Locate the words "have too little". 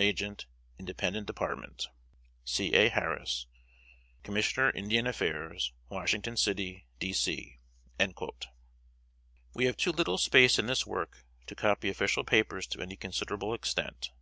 9.64-10.16